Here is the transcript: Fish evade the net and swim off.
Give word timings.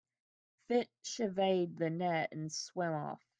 Fish 0.67 1.19
evade 1.19 1.77
the 1.77 1.91
net 1.91 2.31
and 2.31 2.51
swim 2.51 2.91
off. 2.93 3.21